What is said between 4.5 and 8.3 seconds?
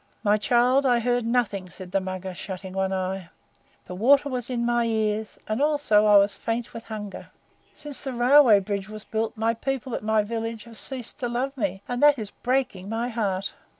my ears, and also I was faint with hunger. Since the